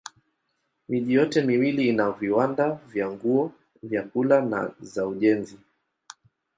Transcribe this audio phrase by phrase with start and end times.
[0.89, 3.51] Miji yote miwili ina viwanda vya nguo,
[3.83, 5.57] vyakula na za ujenzi.